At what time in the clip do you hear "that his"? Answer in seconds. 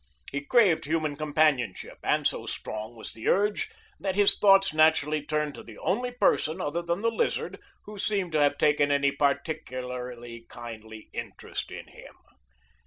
3.99-4.35